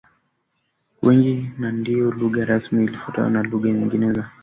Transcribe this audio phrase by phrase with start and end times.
[1.03, 4.25] wengi na ndiyo lugha rasmi ikifuatwa na lugha nyingine za